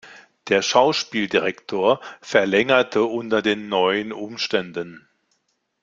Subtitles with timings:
[0.47, 5.07] Der Schauspieldirektor verlängerte unter den neuen Umständen.